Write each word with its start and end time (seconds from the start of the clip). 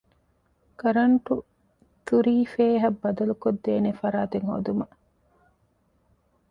ކަރަންޓް 0.79 1.29
ތުރީފޭހަށް 2.07 2.99
ބަދަލުކޮށްދޭނެ 3.01 3.91
ފަރާތެއް 4.01 4.47
ހޯދުމަށް 4.49 4.95